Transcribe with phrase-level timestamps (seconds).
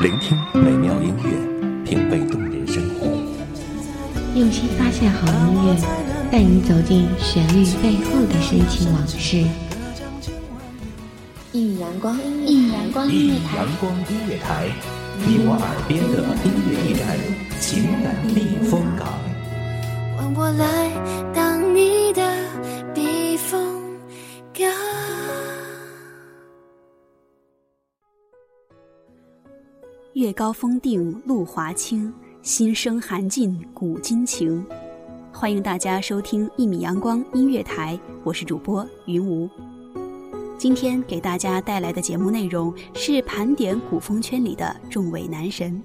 [0.00, 3.06] 聆听美妙音乐，品味动人生活。
[4.34, 5.76] 用心发现好音乐，
[6.32, 9.44] 带你走进旋律背后的深情往事。
[11.52, 14.70] 一米阳光音乐，一米阳光音乐台，阳光音乐台，
[15.26, 17.18] 你我耳边的音乐驿站，
[17.60, 19.06] 情感避风港。
[20.16, 20.90] 换我来
[21.34, 21.49] 当
[30.20, 34.62] 月高风定露华清，心生寒尽古今情。
[35.32, 39.48] 欢迎大家收听一米阳光音乐台，我是主播云无。
[40.58, 45.82] 今天给大家带来的节目内容是盘点古风圈里的众位男神。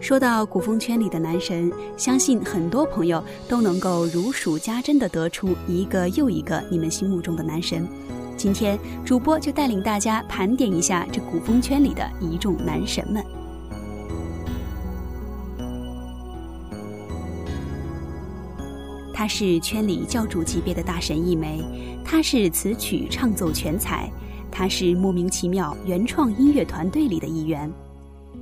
[0.00, 7.86] 说到古风圈里的男神，相信很多朋友都能够如数家珍地得出一个又一个你们心目中的男神。
[8.36, 13.24] 今天主播就带领大家盘点一下这古风圈里的一众男神们。
[19.12, 21.64] 他是圈里教主级别的大神一枚，
[22.04, 24.10] 他是词曲唱奏全才，
[24.52, 27.72] 他是莫名其妙原创音乐团队里的一员。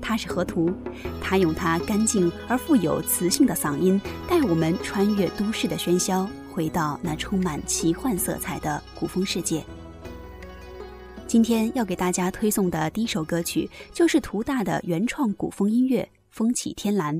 [0.03, 0.71] 他是河图，
[1.23, 3.99] 他用他干净而富有磁性的嗓音，
[4.29, 9.65] 带我们穿越都市的喧嚣，回到那充满奇幻色彩的古风世界。
[11.35, 17.19] 今天要给大家推送的第一首歌曲，就是图大的原创古风音乐《风起天蓝》。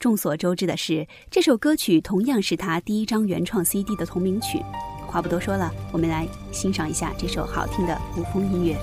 [0.00, 4.60] 众所周知的是，这首歌曲同样是他第一张原创 CD 的同名曲。
[5.06, 8.76] 话不多说了，我们来欣赏一下这首好听的古风音乐。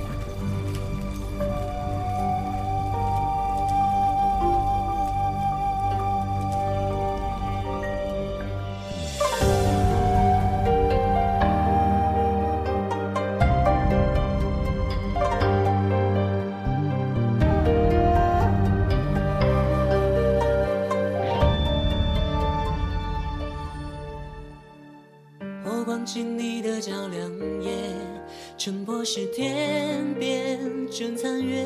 [31.01, 31.65] 正残月。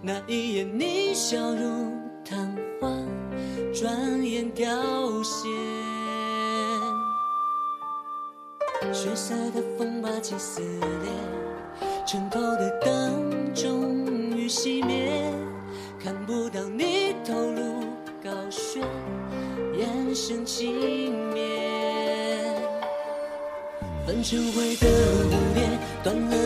[0.00, 1.92] 那一眼你笑如
[2.24, 2.88] 昙花，
[3.72, 4.66] 转眼凋
[5.22, 5.48] 谢。
[8.92, 11.12] 血色的风把情撕裂，
[12.04, 14.04] 城头的灯终
[14.36, 15.32] 于熄灭，
[16.02, 17.84] 看不到你头颅
[18.24, 18.82] 高悬，
[19.78, 21.38] 眼神轻蔑。
[24.04, 24.88] 焚成灰的
[25.30, 26.41] 湖面，断了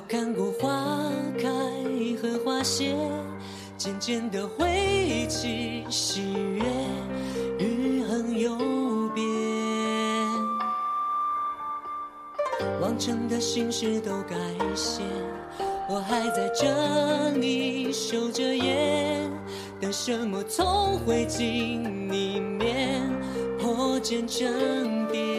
[0.00, 1.46] 我看过花开
[2.22, 2.96] 和花谢，
[3.76, 6.64] 渐渐的回忆起喜悦，
[7.58, 8.56] 余恨有
[9.14, 9.22] 别。
[12.80, 14.34] 往常的心事都改
[14.74, 15.02] 写，
[15.86, 19.20] 我还在这里守着夜，
[19.78, 23.02] 等什么从灰烬里面
[23.58, 25.29] 破茧成蝶。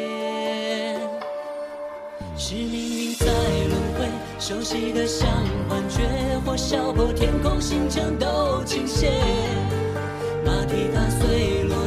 [2.43, 4.09] 是命运在轮回，
[4.39, 5.29] 熟悉的像
[5.69, 6.01] 幻觉，
[6.43, 9.11] 或笑破天空，星辰都倾斜。
[10.43, 11.77] 马蹄踏碎落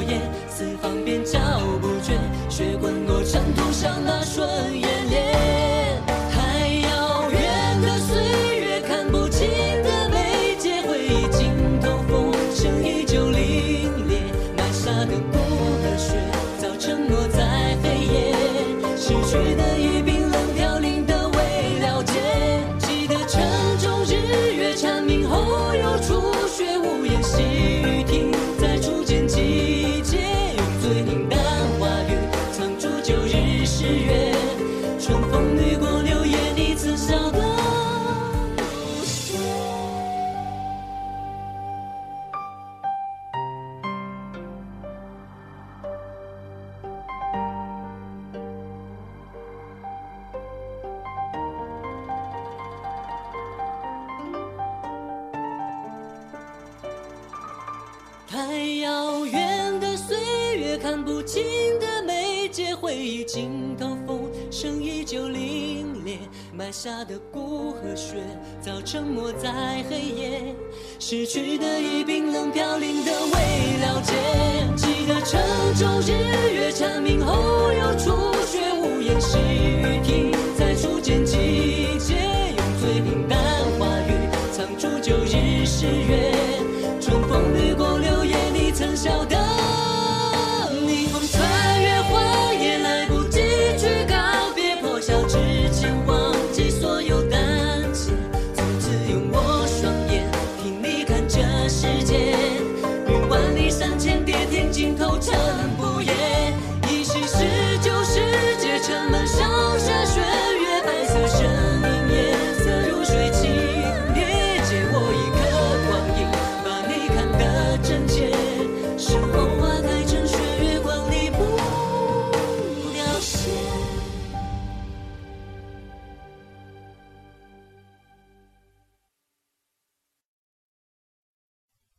[61.05, 61.45] 不清
[61.79, 66.19] 的眉间，回忆尽头风声依旧凛冽，
[66.53, 68.17] 埋下的骨和血
[68.61, 70.57] 早沉没在黑夜，
[70.99, 74.84] 失去的已冰冷飘零的未了解。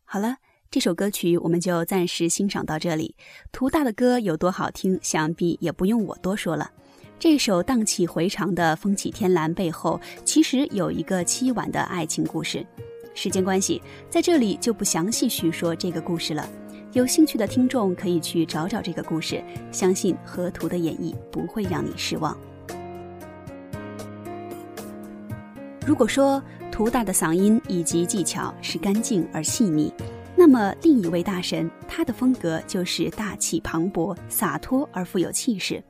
[0.08, 0.38] 好了，
[0.70, 3.16] 这首歌曲我们就暂时欣赏到这里。
[3.52, 6.70] 图大的歌有多好听，想必也不用我多说了。
[7.18, 12.64] 这首荡气回肠的《风起天蓝》背后，其实有一个凄婉的爱情故事。
[13.16, 16.48] 时间关系，在这里就不详细叙说这个故事了。
[16.94, 22.38] 有兴趣的听众可以去找找这个故事，相信河图的演绎不会让你失望。
[25.86, 26.42] 如果说
[26.76, 29.90] 图大的嗓音以及技巧是干净而细腻，
[30.36, 35.82] 那么另一位大神，他的风格就是大气磅礴、洒脱而富有气势。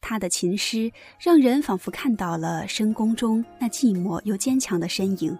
[0.00, 0.90] 他的琴诗
[1.20, 5.38] 让人仿佛看到了深宫中那寂寞又坚强的身影，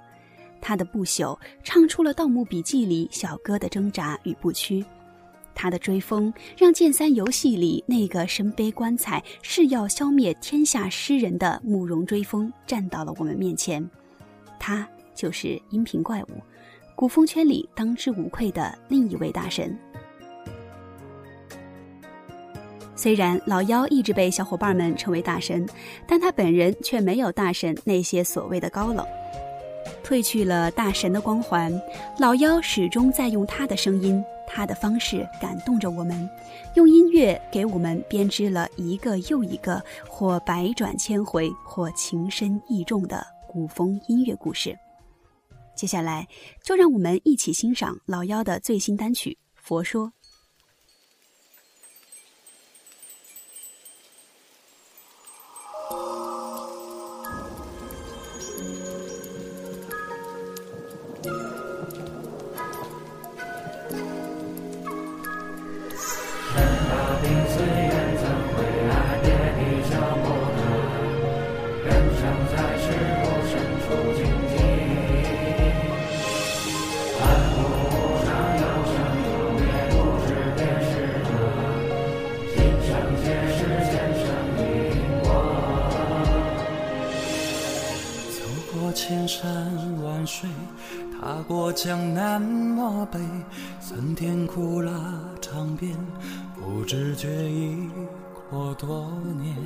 [0.61, 4.87] 他的不朽唱出了《盗墓笔记》里小哥的挣扎与不屈。
[5.61, 13.85] 他的追风让《剑三游戏》里那个身背棺材誓要消灭天下诗人的慕容追风站到了我们面前，
[14.57, 16.29] 他就是音频怪物，
[16.95, 19.77] 古风圈里当之无愧的另一位大神。
[22.95, 25.69] 虽然老妖一直被小伙伴们称为大神，
[26.07, 29.05] 但他本人却没有大神那些所谓的高冷。
[30.05, 31.73] 褪去了大神的光环，
[32.19, 36.29] 老妖始终在用他的声音、他的方式感动着我们，
[36.75, 44.77] 用音乐给我们编织了一个又一个或百转千回、或情深意重的古风音乐故事。
[45.77, 46.27] 接下来，
[46.65, 50.07] 就让我们一起欣赏老妖的最新单曲《佛说》。
[96.69, 97.89] 不知觉已
[98.51, 99.11] 过多
[99.41, 99.57] 年，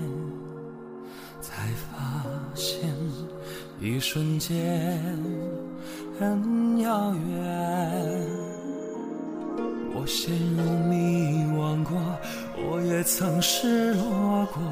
[1.40, 2.22] 才发
[2.54, 2.78] 现
[3.80, 5.18] 一瞬间
[6.16, 7.40] 很遥远。
[9.94, 11.92] 我陷入迷惘过，
[12.56, 14.62] 我也曾失落过。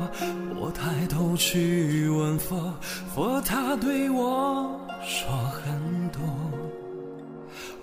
[0.60, 2.72] 我抬头去问佛，
[3.12, 6.20] 佛他对我说很多。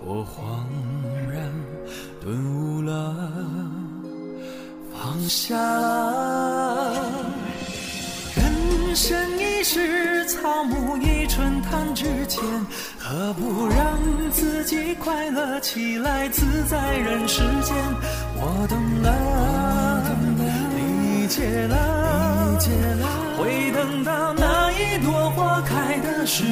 [0.00, 0.64] 我恍
[1.30, 1.52] 然
[2.20, 2.57] 顿悟，
[5.28, 5.54] 下。
[8.34, 12.42] 人生一世，草木一春，弹指间，
[12.98, 13.98] 何不让
[14.30, 17.76] 自己快乐起来，自在人世间？
[18.36, 20.02] 我懂了，
[20.74, 22.58] 理解了，
[23.36, 26.42] 会等到那一朵花开的时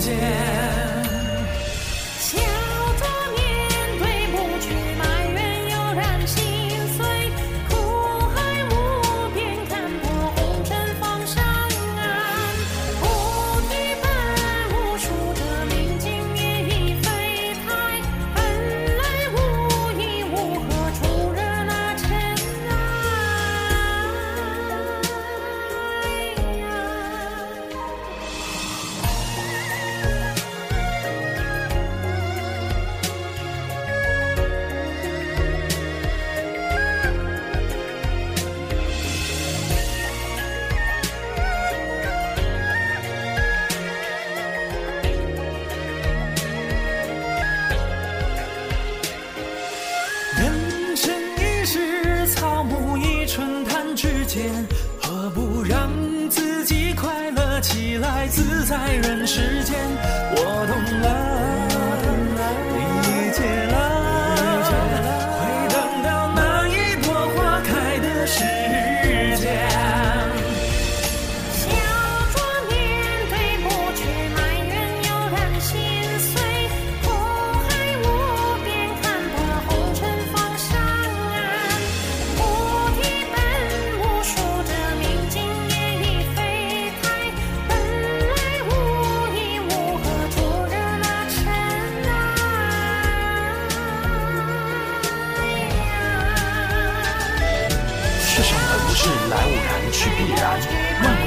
[0.00, 1.13] 间。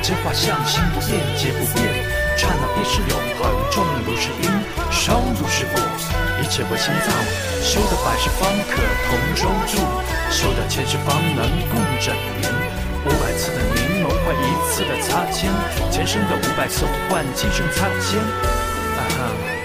[0.07, 1.83] 万物皆化象，心不变，皆不变。
[2.37, 4.49] 刹那便是永恒，种如是因，
[4.89, 5.75] 烧如是果。
[6.41, 7.11] 一切为心造，
[7.61, 9.77] 修得百世方可同舟住，
[10.31, 12.47] 修得千世方能共枕眠。
[13.05, 15.51] 五百次的凝眸换一次的擦肩，
[15.91, 18.19] 前生的五百次换今生擦肩。
[18.21, 19.56] 啊哈，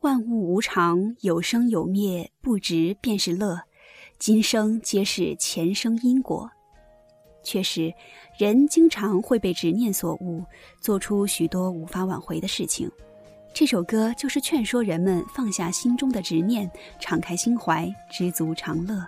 [0.00, 3.60] 万物无常，有生有灭，不值便是乐。
[4.18, 6.50] 今生皆是前生因果。
[7.42, 7.92] 确实，
[8.38, 10.42] 人经常会被执念所误，
[10.80, 12.90] 做出许多无法挽回的事情。
[13.52, 19.06] 这首歌就是劝说人们放下心中的执念，敞开心怀，知足常乐。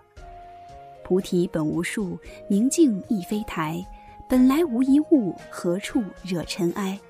[1.02, 2.18] 菩提本无树，
[2.50, 3.82] 明镜亦非台。
[4.28, 7.00] 本来无一物，何处惹尘埃？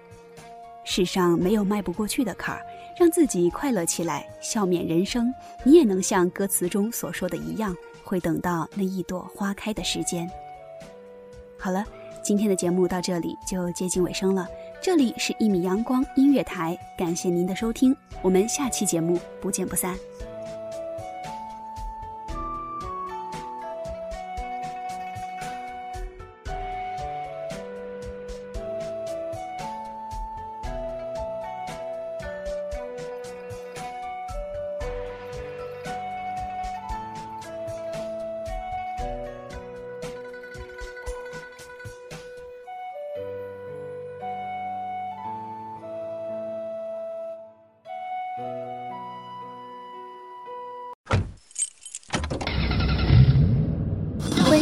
[0.85, 2.63] 世上没有迈不过去的坎儿，
[2.97, 5.33] 让自己快乐起来，笑面人生。
[5.65, 10.29] 你也能像歌词中所说的一样，会等到那一朵花开的时间。
[11.59, 11.85] 好了，
[12.23, 14.49] 今天的节目到这里就接近尾声了。
[14.83, 19.97] 这里是一米阳光音乐台，感谢您的收听，我们下期节目不见不散。